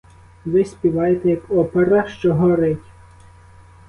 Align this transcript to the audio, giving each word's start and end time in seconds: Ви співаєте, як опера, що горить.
Ви 0.45 0.65
співаєте, 0.65 1.29
як 1.29 1.51
опера, 1.51 2.07
що 2.07 2.33
горить. 2.33 2.83